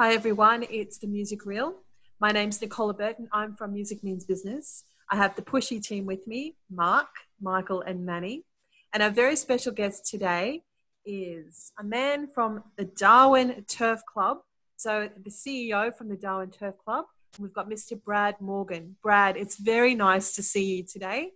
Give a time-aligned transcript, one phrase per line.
[0.00, 1.74] Hi everyone, it's the Music Real.
[2.20, 3.28] My name's Nicola Burton.
[3.34, 4.84] I'm from Music Means Business.
[5.10, 7.08] I have the Pushy team with me, Mark,
[7.38, 8.46] Michael, and Manny.
[8.94, 10.62] And our very special guest today
[11.04, 14.38] is a man from the Darwin Turf Club.
[14.78, 17.04] So, the CEO from the Darwin Turf Club.
[17.38, 18.02] We've got Mr.
[18.02, 18.96] Brad Morgan.
[19.02, 21.32] Brad, it's very nice to see you today.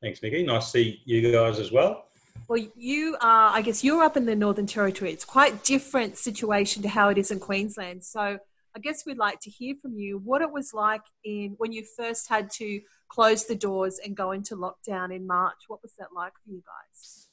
[0.00, 0.44] Thanks, Nikki.
[0.44, 2.09] Nice to see you guys as well.
[2.48, 5.12] Well, you are, I guess you're up in the Northern Territory.
[5.12, 8.04] It's quite different situation to how it is in Queensland.
[8.04, 8.38] So
[8.76, 11.84] I guess we'd like to hear from you what it was like in when you
[11.96, 15.64] first had to close the doors and go into lockdown in March.
[15.68, 17.28] What was that like for you guys?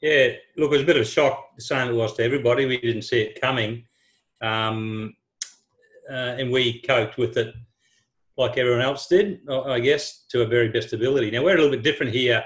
[0.00, 2.64] Yeah, look, it was a bit of a shock, the same it was to everybody.
[2.64, 3.84] We didn't see it coming.
[4.40, 5.14] Um,
[6.10, 7.54] uh, and we coped with it
[8.36, 11.30] like everyone else did, I guess, to a very best ability.
[11.30, 12.42] Now, we're a little bit different here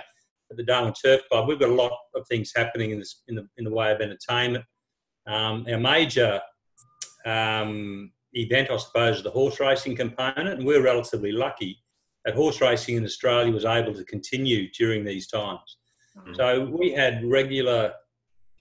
[0.51, 3.35] at the Darwin Turf Club, we've got a lot of things happening in, this, in,
[3.35, 4.65] the, in the way of entertainment.
[5.27, 6.41] Um, our major
[7.25, 11.79] um, event, I suppose, is the horse racing component, and we're relatively lucky
[12.25, 15.79] that horse racing in Australia was able to continue during these times.
[16.17, 16.35] Mm-hmm.
[16.35, 17.93] So we had regular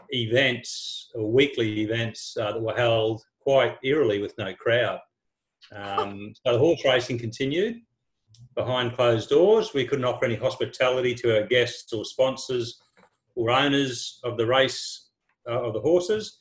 [0.09, 4.99] events or weekly events uh, that were held quite eerily with no crowd.
[5.73, 7.77] Um, so the horse racing continued
[8.55, 9.73] behind closed doors.
[9.73, 12.81] We couldn't offer any hospitality to our guests or sponsors
[13.35, 15.09] or owners of the race
[15.49, 16.39] uh, of the horses.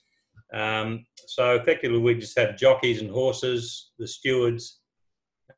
[0.52, 4.80] Um, so effectively, we just had jockeys and horses, the stewards,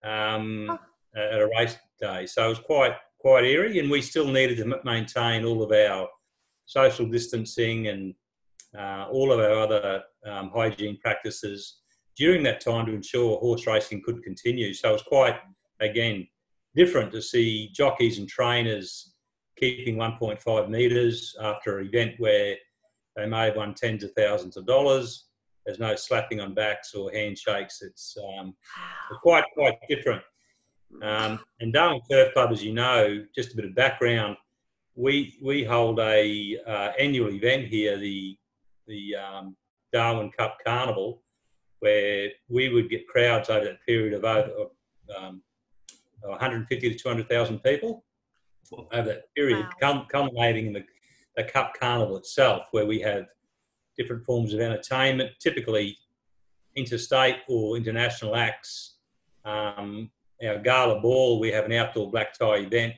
[0.05, 0.79] um, oh.
[1.17, 2.27] at a race day.
[2.27, 6.09] So it was quite quite eerie, and we still needed to maintain all of our
[6.67, 8.15] social distancing and
[8.79, 11.79] uh, all of our other um, hygiene practices
[12.17, 14.73] during that time to ensure horse racing could continue.
[14.75, 15.37] So it was quite,
[15.81, 16.27] again,
[16.75, 19.15] different to see jockeys and trainers
[19.57, 22.57] keeping 1.5 metres after an event where
[23.17, 25.27] they may have won tens of thousands of dollars.
[25.65, 27.81] There's no slapping on backs or handshakes.
[27.83, 28.55] It's um,
[29.23, 30.23] quite quite different.
[31.03, 34.37] Um, and Darwin Turf Club, as you know, just a bit of background,
[34.95, 38.37] we we hold a uh, annual event here, the
[38.87, 39.57] the um,
[39.93, 41.23] Darwin Cup Carnival,
[41.81, 44.69] where we would get crowds over that period of over
[45.17, 45.43] um,
[46.23, 48.05] 150 to 200,000 people
[48.93, 50.07] over that period, wow.
[50.11, 50.85] culminating in the,
[51.37, 53.27] the Cup Carnival itself, where we have
[53.97, 55.97] different forms of entertainment, typically
[56.77, 58.97] interstate or international acts.
[59.45, 60.11] Um,
[60.45, 62.95] our gala ball, we have an outdoor black tie event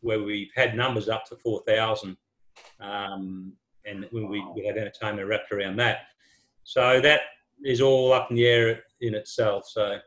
[0.00, 2.16] where we've had numbers up to 4,000,
[2.80, 3.52] um,
[3.84, 4.24] and we,
[4.54, 6.00] we had entertainment wrapped around that.
[6.64, 7.20] So that
[7.64, 9.66] is all up in the air in itself.
[9.68, 9.98] So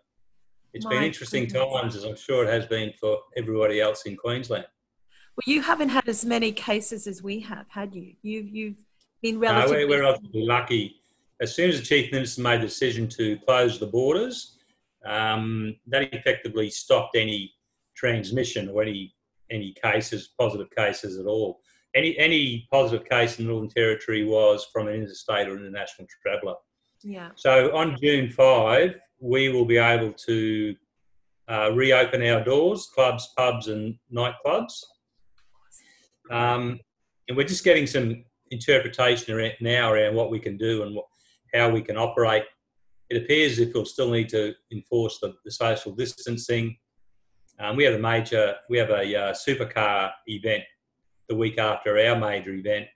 [0.73, 1.73] it's My been interesting goodness.
[1.73, 4.65] times, as I'm sure it has been for everybody else in Queensland.
[5.35, 8.13] Well, you haven't had as many cases as we have, had you?
[8.21, 8.85] You've you've
[9.21, 9.81] been relatively.
[9.81, 10.95] No, we're, we're relatively lucky.
[11.41, 14.57] As soon as the chief minister made the decision to close the borders,
[15.05, 17.53] um, that effectively stopped any
[17.95, 19.15] transmission or any
[19.49, 21.61] any cases, positive cases at all.
[21.95, 26.55] Any any positive case in the Northern Territory was from an interstate or international traveller.
[27.03, 27.29] Yeah.
[27.35, 30.75] So on June five, we will be able to
[31.49, 34.83] uh, reopen our doors, clubs, pubs, and nightclubs.
[36.29, 36.79] Um,
[37.27, 41.05] and we're just getting some interpretation around, now around what we can do and what,
[41.53, 42.43] how we can operate.
[43.09, 46.77] It appears if we'll still need to enforce the, the social distancing.
[47.59, 50.63] Um, we have a major, we have a uh, supercar event
[51.27, 52.87] the week after our major event.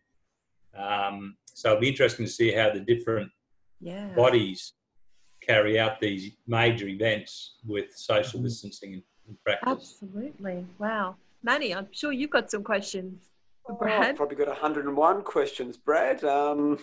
[0.77, 3.29] Um, so it'll be interesting to see how the different
[3.83, 4.07] yeah.
[4.15, 4.73] bodies
[5.45, 8.47] carry out these major events with social mm-hmm.
[8.47, 9.03] distancing in,
[9.45, 9.97] practice.
[10.01, 10.65] Absolutely.
[10.79, 11.15] Wow.
[11.43, 13.31] Manny, I'm sure you've got some questions.
[13.69, 16.23] Oh, I've probably got 101 questions, Brad.
[16.23, 16.77] Um,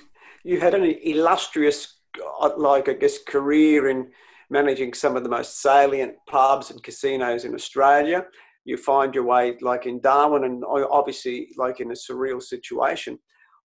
[0.44, 2.00] you had an illustrious,
[2.40, 4.10] uh, like I guess, career in
[4.48, 8.26] managing some of the most salient pubs and casinos in Australia.
[8.64, 13.18] You find your way, like in Darwin, and obviously, like in a surreal situation.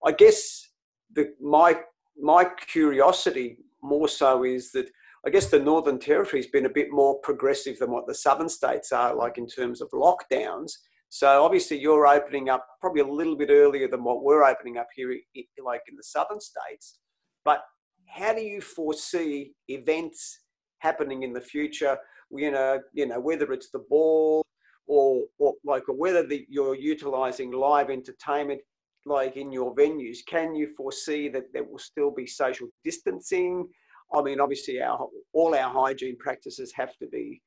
[0.05, 0.69] I guess
[1.13, 1.75] the my
[2.19, 4.89] my curiosity more so is that
[5.25, 8.49] I guess the Northern Territory has been a bit more progressive than what the southern
[8.49, 10.71] states are, like in terms of lockdowns.
[11.09, 14.87] So obviously, you're opening up probably a little bit earlier than what we're opening up
[14.95, 15.17] here,
[15.63, 16.99] like in the southern states.
[17.43, 17.63] But
[18.07, 20.41] how do you foresee events
[20.79, 21.97] happening in the future?
[22.29, 24.45] You know, you know whether it's the ball
[24.87, 28.61] or, or like or whether the, you're utilizing live entertainment
[29.05, 33.67] like in your venues, can you foresee that there will still be social distancing?
[34.13, 37.41] I mean, obviously, our all our hygiene practices have to be,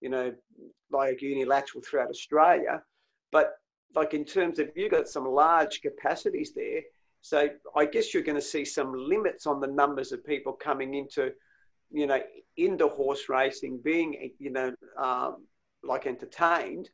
[0.00, 0.32] you know,
[0.90, 2.82] like unilateral throughout Australia.
[3.30, 3.52] But
[3.94, 6.82] like in terms of you've got some large capacities there,
[7.22, 10.94] So I guess you're going to see some limits on the numbers of people coming
[10.94, 11.32] into,
[11.90, 12.20] you know,
[12.56, 15.46] into horse racing, being, you know, um,
[15.84, 16.90] like entertained.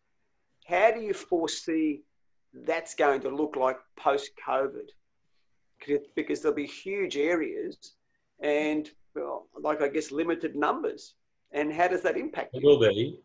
[0.67, 2.03] How do you foresee
[2.53, 4.89] that's going to look like post COVID?
[6.15, 7.77] Because there'll be huge areas
[8.43, 11.15] and, well, like I guess, limited numbers.
[11.53, 12.51] And how does that impact?
[12.55, 13.21] It will be.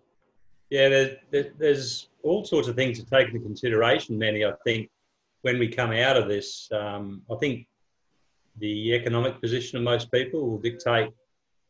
[0.70, 4.46] Yeah, there's, there's all sorts of things to take into consideration, Manny.
[4.46, 4.90] I think
[5.42, 7.68] when we come out of this, um, I think
[8.60, 11.10] the economic position of most people will dictate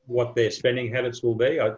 [0.05, 1.59] what their spending habits will be.
[1.59, 1.71] I,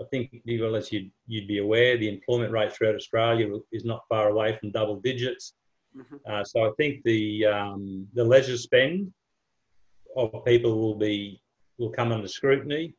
[0.00, 4.06] I think, well, as you'd, you'd be aware, the employment rate throughout Australia is not
[4.08, 5.54] far away from double digits.
[5.96, 6.16] Mm-hmm.
[6.26, 9.12] Uh, so I think the um, the leisure spend
[10.16, 11.42] of people will be
[11.78, 12.94] will come under scrutiny.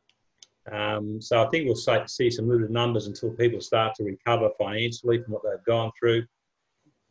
[0.70, 5.22] Um, so I think we'll see some limited numbers until people start to recover financially
[5.22, 6.24] from what they've gone through.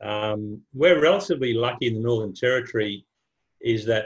[0.01, 3.05] Um, we're relatively lucky in the Northern Territory,
[3.59, 4.05] is that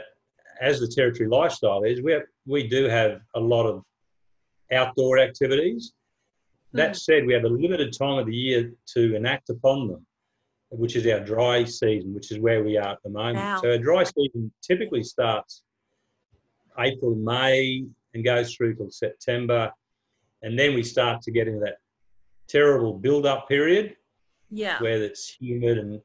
[0.60, 3.84] as the territory lifestyle is, we have, we do have a lot of
[4.72, 5.92] outdoor activities.
[6.72, 6.94] That hmm.
[6.94, 10.06] said, we have a limited time of the year to enact upon them,
[10.70, 13.38] which is our dry season, which is where we are at the moment.
[13.38, 13.60] Wow.
[13.62, 15.62] So our dry season typically starts
[16.78, 19.70] April, May, and goes through till September,
[20.42, 21.76] and then we start to get into that
[22.48, 23.96] terrible build-up period
[24.50, 24.80] yeah.
[24.80, 26.00] where it's humid and,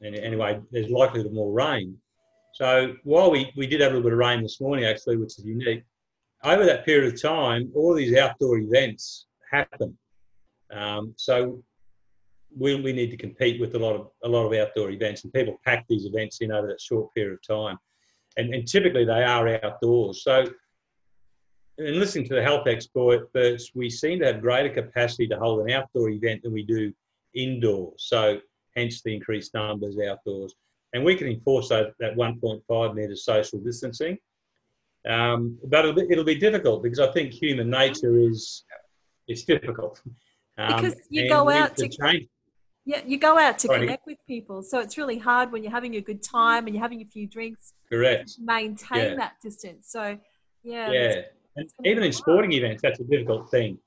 [0.00, 1.96] and anyway, there's likely to be more rain.
[2.54, 5.38] So while we, we did have a little bit of rain this morning, actually, which
[5.38, 5.84] is unique,
[6.44, 9.96] over that period of time, all these outdoor events happen.
[10.72, 11.62] Um, so
[12.56, 15.32] we, we need to compete with a lot of a lot of outdoor events, and
[15.32, 17.78] people pack these events in over that short period of time,
[18.36, 20.24] and, and typically they are outdoors.
[20.24, 20.46] So,
[21.78, 25.70] in listening to the health experts, we seem to have greater capacity to hold an
[25.70, 26.92] outdoor event than we do
[27.34, 28.04] indoors.
[28.08, 28.38] So
[28.76, 30.54] hence the increased numbers outdoors.
[30.92, 34.18] And we can enforce that, that 1.5 meter social distancing.
[35.08, 38.64] Um, but it'll be, it'll be, difficult because I think human nature is
[39.26, 40.02] it's difficult.
[40.58, 42.28] Um, because you go out to change.
[42.84, 43.80] Yeah, you go out to Sorry.
[43.80, 44.62] connect with people.
[44.62, 47.26] So it's really hard when you're having a good time and you're having a few
[47.26, 47.72] drinks.
[47.90, 48.32] Correct.
[48.38, 49.14] maintain yeah.
[49.16, 49.86] that distance.
[49.88, 50.18] So
[50.62, 50.90] yeah.
[50.90, 51.22] Yeah.
[51.56, 53.78] And even in sporting events, that's a difficult thing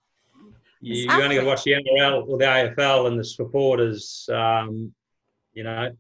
[0.84, 1.18] you, exactly.
[1.18, 4.28] you only got to watch the NRL or the AFL and the supporters.
[4.32, 4.94] Um,
[5.54, 5.92] you know,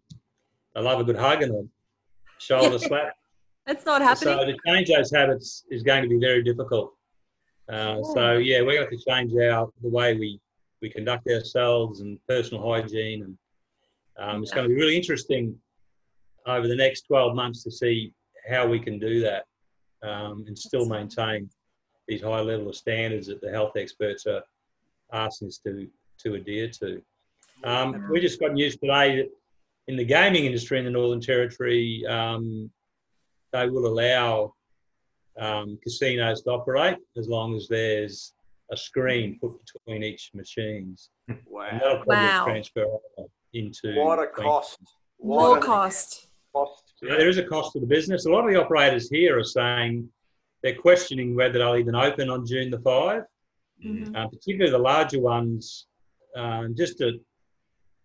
[0.75, 1.63] they love a good hug and a
[2.38, 3.16] shoulder slap.
[3.65, 4.33] That's not happening.
[4.36, 6.94] So to change those habits is going to be very difficult.
[7.69, 10.39] Uh, so yeah, we're going to change our the way we
[10.81, 13.38] we conduct ourselves and personal hygiene, and
[14.19, 15.57] um, it's going to be really interesting
[16.45, 18.13] over the next 12 months to see
[18.50, 19.45] how we can do that
[20.04, 21.50] um, and still maintain
[22.07, 24.44] these high level of standards that the health experts are
[25.13, 25.88] asking us to,
[26.19, 27.01] to adhere to.
[27.63, 29.30] Um, we just got news today that
[29.88, 32.69] in the gaming industry in the Northern Territory, um,
[33.54, 34.54] they will allow
[35.40, 38.34] um, casinos to operate as long as there's
[38.72, 41.10] a screen put between each machines.
[41.48, 41.68] Wow.
[41.72, 42.46] And that'll probably wow.
[42.46, 42.86] transfer
[43.54, 43.96] into.
[43.96, 44.80] What a cost.
[45.18, 46.28] What More cost.
[46.54, 46.94] cost.
[46.98, 48.26] So there is a cost to the business.
[48.26, 50.10] A lot of the operators here are saying
[50.64, 53.24] they're questioning whether they'll even open on June the 5
[53.86, 54.16] mm-hmm.
[54.16, 55.88] uh, particularly the larger ones,
[56.38, 57.20] uh, just to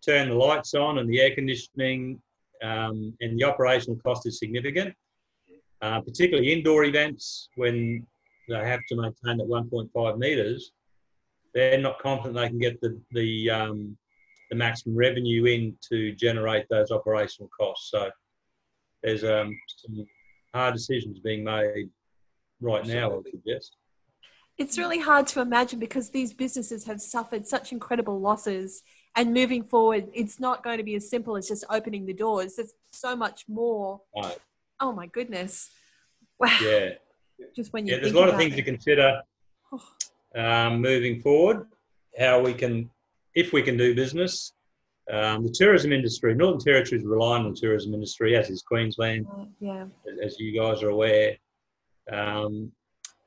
[0.05, 2.21] turn the lights on and the air conditioning,
[2.62, 4.95] um, and the operational cost is significant.
[5.80, 8.04] Uh, particularly indoor events when
[8.48, 10.73] they have to maintain at 1.5 metres,
[11.54, 13.97] they're not confident they can get the the, um,
[14.50, 17.90] the maximum revenue in to generate those operational costs.
[17.90, 18.11] So
[19.02, 20.06] there's um, some
[20.54, 21.90] hard decisions being made
[22.61, 23.76] right now, I would suggest
[24.58, 28.82] it's really hard to imagine because these businesses have suffered such incredible losses
[29.16, 32.56] and moving forward it's not going to be as simple as just opening the doors
[32.56, 34.38] there's so much more right.
[34.80, 35.70] Oh my goodness.
[36.38, 36.56] Wow.
[36.62, 36.90] Yeah
[37.54, 38.56] just when you yeah there's a lot of things it.
[38.56, 39.20] to consider
[40.37, 41.66] um, moving forward
[42.18, 42.90] how we can
[43.35, 44.52] if we can do business.
[45.11, 49.26] Um, the tourism industry northern territory is relying on the tourism industry as is queensland
[49.32, 49.87] uh, yeah.
[50.23, 51.37] as you guys are aware.
[52.12, 52.73] Um,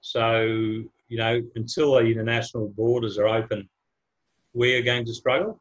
[0.01, 3.67] so you know, until the international borders are open,
[4.53, 5.60] we are going to struggle.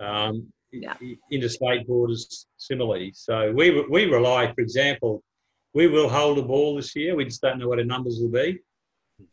[0.00, 0.52] Um,
[0.82, 0.94] yeah.
[1.30, 3.12] Interstate borders similarly.
[3.14, 5.22] So we, we rely, for example,
[5.74, 7.14] we will hold a ball this year.
[7.14, 8.60] We just don't know what our numbers will be.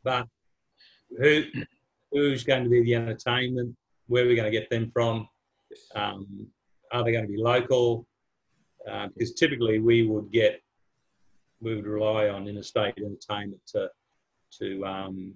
[0.03, 0.27] But
[1.17, 1.43] who
[2.12, 3.75] who's going to be the entertainment?
[4.07, 5.27] Where are we going to get them from?
[5.95, 6.47] Um,
[6.91, 8.05] are they going to be local?
[8.89, 10.62] Uh, because typically we would get,
[11.62, 13.89] we would rely on interstate entertainment to,
[14.59, 15.33] to um,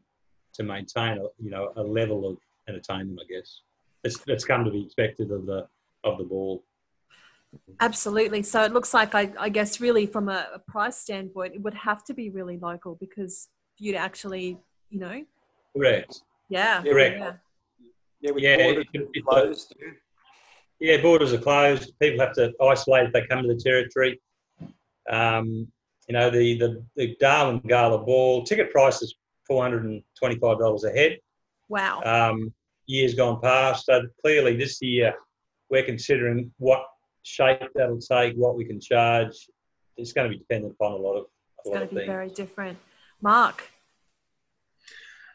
[0.54, 2.38] to maintain a you know a level of
[2.68, 3.20] entertainment.
[3.24, 3.62] I guess
[4.04, 5.68] that's that's come to be expected of the
[6.04, 6.64] of the ball.
[7.80, 8.44] Absolutely.
[8.44, 11.74] So it looks like, I, I guess, really from a, a, price standpoint, it would
[11.74, 14.58] have to be really local because for you to actually,
[14.90, 15.24] you know.
[15.76, 16.22] Correct.
[16.50, 16.82] Yeah.
[16.84, 17.20] Correct.
[17.20, 17.34] Yeah.
[18.20, 19.76] Yeah, Yeah, borders it- it- closed.
[20.80, 21.94] Yeah, borders are closed.
[22.00, 24.22] People have to isolate if they come to the territory.
[25.10, 25.72] Um,
[26.08, 29.16] you know, the, the, the Darwin Gala Ball ticket price is
[29.50, 30.04] $425
[30.84, 31.18] a head.
[31.70, 32.02] Wow.
[32.04, 32.54] Um,
[32.86, 35.16] years gone past, so clearly this year
[35.70, 36.84] we're considering what
[37.24, 39.48] shape that'll take, what we can charge.
[39.98, 41.26] It's going to be dependent upon a lot of, a
[41.60, 42.08] it's lot going to be things.
[42.08, 42.78] very different.
[43.22, 43.70] Mark.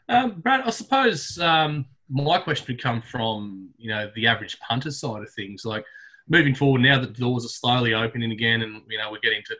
[0.09, 4.91] Um, Brad, I suppose um, my question would come from you know the average punter
[4.91, 5.65] side of things.
[5.65, 5.85] Like
[6.27, 9.43] moving forward, now that the doors are slowly opening again, and you know we're getting
[9.47, 9.55] to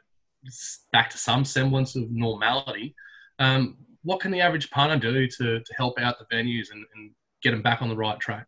[0.91, 2.95] back to some semblance of normality.
[3.39, 7.11] Um, what can the average punter do to, to help out the venues and, and
[7.41, 8.47] get them back on the right track?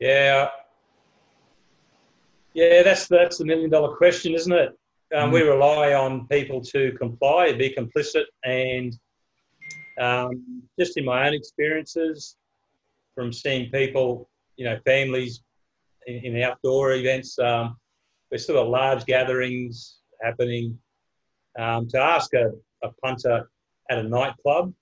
[0.00, 0.48] Yeah,
[2.58, 4.70] yeah, that's that's the million dollar question, isn't it?
[5.14, 8.92] Um, We rely on people to comply, be complicit, and
[10.00, 12.36] um, just in my own experiences,
[13.14, 15.42] from seeing people, you know, families
[16.08, 17.76] in, in outdoor events, um,
[18.30, 20.76] we've still got large gatherings happening.
[21.58, 23.48] Um, to ask a, a punter
[23.90, 24.72] at a nightclub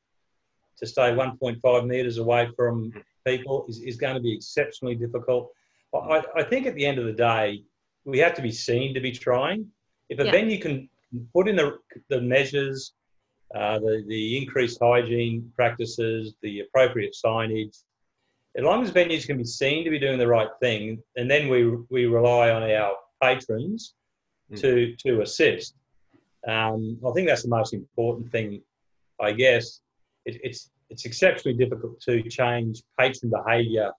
[0.78, 2.92] to stay 1.5 metres away from
[3.26, 5.50] people is, is going to be exceptionally difficult.
[6.00, 7.62] I, I think at the end of the day,
[8.04, 9.66] we have to be seen to be trying.
[10.08, 10.32] If a Yeah.
[10.32, 10.88] venue can
[11.32, 12.94] put in the, the measures,
[13.54, 17.82] uh, the, the increased hygiene practices, the appropriate signage,
[18.56, 21.48] as long as venues can be seen to be doing the right thing, and then
[21.48, 23.94] we, we rely on our patrons
[24.56, 25.74] to, to assist.
[26.48, 28.62] Um, I think that's the most important thing,
[29.20, 29.80] I guess.
[30.24, 33.92] It, it's, it's exceptionally difficult to change patron behaviour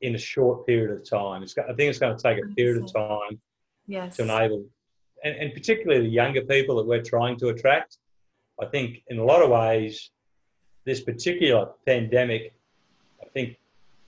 [0.00, 1.42] in a short period of time.
[1.42, 3.40] It's got, I think it's going to take a period of time
[3.86, 4.16] Yes.
[4.16, 4.64] to enable,
[5.24, 7.98] and, and particularly the younger people that we're trying to attract.
[8.60, 10.10] I think in a lot of ways,
[10.84, 12.54] this particular pandemic,
[13.22, 13.56] I think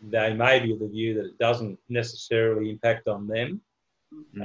[0.00, 3.60] they may be of the view that it doesn't necessarily impact on them.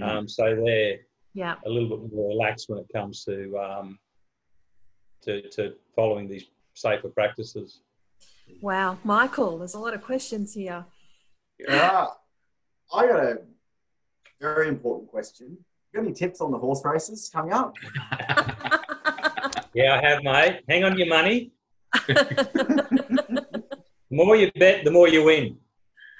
[0.01, 0.99] Um, so they're
[1.33, 1.55] Yeah.
[1.65, 3.99] a little bit more relaxed when it comes to, um,
[5.21, 7.79] to, to following these safer practices.
[8.61, 8.97] Wow.
[9.03, 10.85] Michael, there's a lot of questions here.
[11.67, 12.07] Yeah.
[12.93, 13.37] I got a
[14.39, 15.57] very important question.
[15.93, 17.73] Got any tips on the horse races coming up?
[19.73, 20.61] Yeah, I have, mate.
[20.69, 21.51] Hang on your money.
[22.07, 23.45] The
[24.11, 25.57] more you bet, the more you win.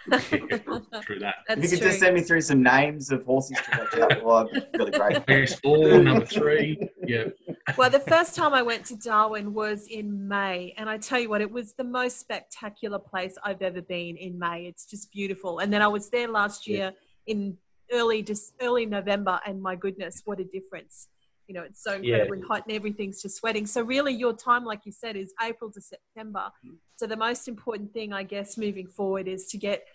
[0.11, 1.35] True that.
[1.47, 1.87] That's if you could true.
[1.87, 4.91] just send me through some names of horses to watch out for, I'd be really
[4.91, 5.25] great.
[5.27, 6.89] Best four, number three.
[7.05, 7.25] Yeah.
[7.77, 11.29] Well, the first time I went to Darwin was in May, and I tell you
[11.29, 14.65] what, it was the most spectacular place I've ever been in May.
[14.65, 15.59] It's just beautiful.
[15.59, 16.93] And then I was there last year
[17.27, 17.57] in
[17.91, 21.07] early just early November, and my goodness, what a difference!
[21.47, 22.17] You know, it's so Yeah.
[22.23, 23.65] incredibly hot, and everything's just sweating.
[23.65, 26.51] So really, your time, like you said, is April to September.
[26.95, 29.85] So the most important thing, I guess, moving forward is to get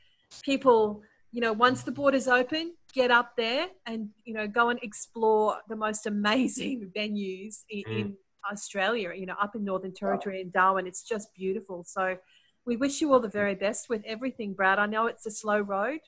[0.42, 4.78] people you know once the borders open get up there and you know go and
[4.82, 8.00] explore the most amazing venues in, Mm.
[8.00, 8.16] in
[8.50, 10.86] australia you know up in northern territory in darwin.
[10.86, 11.84] It's just beautiful.
[11.84, 12.16] So
[12.64, 14.78] we wish you all the very best with everything brad.
[14.78, 16.00] I know it's a slow road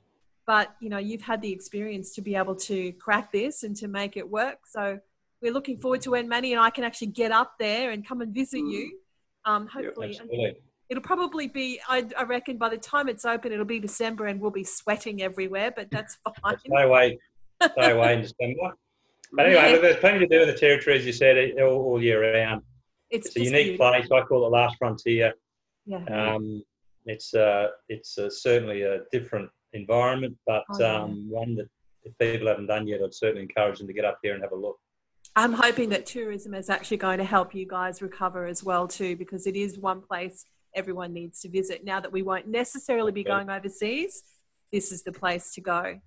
[0.46, 3.88] but you know you've had the experience to be able to crack this and to
[3.88, 4.60] make it work.
[4.66, 4.98] So
[5.42, 8.20] we're looking forward to when manny and i can actually get up there and come
[8.20, 8.98] and visit you
[9.44, 10.08] um, hopefully.
[10.08, 10.56] Absolutely.
[10.90, 14.40] It'll probably be, I, I reckon, by the time it's open, it'll be December and
[14.40, 16.58] we'll be sweating everywhere, but that's fine.
[16.58, 17.18] Stay away,
[17.62, 18.74] stay away in December.
[19.32, 22.02] But anyway, look, there's plenty to do in the territory, as you said, all, all
[22.02, 22.62] year round.
[23.08, 23.90] It's, It's a unique beautiful.
[23.90, 24.08] place.
[24.10, 25.32] I call it Last Frontier.
[25.86, 26.04] Yeah.
[26.06, 26.62] Um,
[27.06, 30.94] it's uh, it's uh, certainly a different environment, but Oh, yeah.
[31.02, 31.68] um, one that
[32.02, 34.52] if people haven't done yet, I'd certainly encourage them to get up there and have
[34.52, 34.78] a look.
[35.36, 39.14] I'm hoping that tourism is actually going to help you guys recover as well too,
[39.16, 40.44] because it is one place
[40.74, 41.84] everyone needs to visit.
[41.84, 44.22] Now that we won't necessarily be going overseas,
[44.72, 45.98] this is the place to go.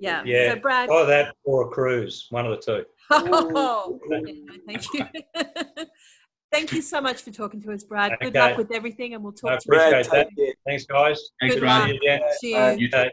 [0.00, 0.22] Yeah.
[0.24, 0.54] Yeah.
[0.54, 2.84] So Brad, Either that or a cruise, one of the two.
[3.10, 3.98] oh,
[4.66, 5.04] thank you.
[6.52, 8.12] thank you so much for talking to us, Brad.
[8.20, 8.38] Good Okay.
[8.40, 9.78] luck with everything, and we'll I talk to you.
[9.78, 10.54] appreciate Brad, that.
[10.66, 11.20] Thanks, guys.
[11.40, 11.90] Thanks, Good Brad.
[11.90, 11.98] luck.
[12.02, 12.18] Yeah.
[12.40, 12.78] Cheers.
[12.80, 12.96] You too.
[12.96, 13.10] Okay.